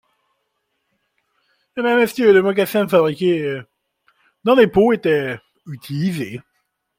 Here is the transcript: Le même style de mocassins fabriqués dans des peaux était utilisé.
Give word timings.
Le 1.75 1.83
même 1.83 2.07
style 2.07 2.33
de 2.33 2.41
mocassins 2.41 2.87
fabriqués 2.87 3.61
dans 4.43 4.55
des 4.55 4.65
peaux 4.65 4.93
était 4.93 5.37
utilisé. 5.67 6.41